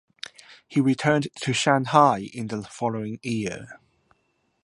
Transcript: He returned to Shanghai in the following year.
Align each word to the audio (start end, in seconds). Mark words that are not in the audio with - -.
He 0.67 0.81
returned 0.81 1.27
to 1.43 1.53
Shanghai 1.53 2.27
in 2.33 2.47
the 2.47 2.63
following 2.63 3.19
year. 3.21 3.79